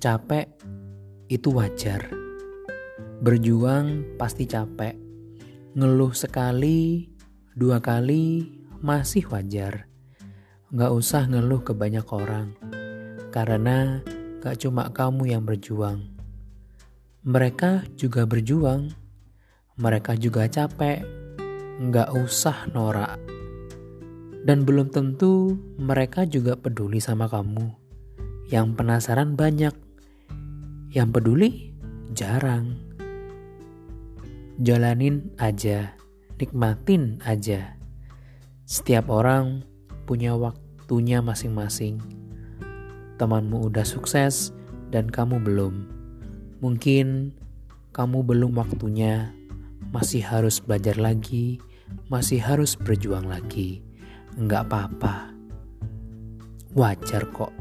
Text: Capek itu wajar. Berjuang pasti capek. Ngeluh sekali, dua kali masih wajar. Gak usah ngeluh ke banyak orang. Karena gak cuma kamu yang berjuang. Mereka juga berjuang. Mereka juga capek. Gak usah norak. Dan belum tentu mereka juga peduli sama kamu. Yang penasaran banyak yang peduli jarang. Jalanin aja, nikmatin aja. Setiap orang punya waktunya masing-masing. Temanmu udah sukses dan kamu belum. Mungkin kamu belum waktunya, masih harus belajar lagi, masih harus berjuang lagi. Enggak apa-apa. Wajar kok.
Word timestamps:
Capek 0.00 0.48
itu 1.28 1.52
wajar. 1.52 2.08
Berjuang 3.20 4.16
pasti 4.16 4.48
capek. 4.48 4.96
Ngeluh 5.76 6.16
sekali, 6.16 7.04
dua 7.52 7.84
kali 7.84 8.48
masih 8.80 9.28
wajar. 9.28 9.92
Gak 10.72 10.88
usah 10.96 11.28
ngeluh 11.28 11.60
ke 11.60 11.76
banyak 11.76 12.08
orang. 12.16 12.56
Karena 13.28 14.00
gak 14.40 14.64
cuma 14.64 14.88
kamu 14.88 15.36
yang 15.36 15.44
berjuang. 15.44 16.08
Mereka 17.20 17.84
juga 17.92 18.24
berjuang. 18.24 18.96
Mereka 19.76 20.16
juga 20.16 20.48
capek. 20.48 21.04
Gak 21.92 22.08
usah 22.16 22.72
norak. 22.72 23.20
Dan 24.48 24.64
belum 24.64 24.88
tentu 24.88 25.60
mereka 25.76 26.24
juga 26.24 26.56
peduli 26.56 27.04
sama 27.04 27.28
kamu. 27.28 27.76
Yang 28.48 28.80
penasaran 28.80 29.36
banyak 29.36 29.89
yang 30.90 31.14
peduli 31.14 31.70
jarang. 32.18 32.74
Jalanin 34.58 35.30
aja, 35.38 35.94
nikmatin 36.36 37.22
aja. 37.22 37.78
Setiap 38.66 39.06
orang 39.08 39.62
punya 40.04 40.34
waktunya 40.34 41.22
masing-masing. 41.22 42.02
Temanmu 43.16 43.70
udah 43.70 43.86
sukses 43.86 44.50
dan 44.90 45.06
kamu 45.06 45.38
belum. 45.40 45.86
Mungkin 46.58 47.38
kamu 47.94 48.26
belum 48.26 48.52
waktunya, 48.58 49.30
masih 49.94 50.26
harus 50.26 50.58
belajar 50.58 50.98
lagi, 50.98 51.62
masih 52.10 52.42
harus 52.42 52.74
berjuang 52.74 53.30
lagi. 53.30 53.80
Enggak 54.36 54.66
apa-apa. 54.68 55.32
Wajar 56.74 57.26
kok. 57.30 57.54